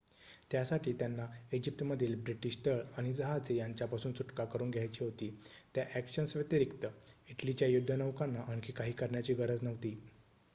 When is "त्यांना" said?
0.93-1.25